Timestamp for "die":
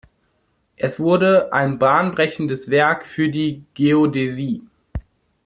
3.29-3.63